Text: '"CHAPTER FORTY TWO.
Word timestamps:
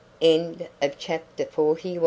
'"CHAPTER 0.97 1.45
FORTY 1.45 1.93
TWO. 1.93 1.99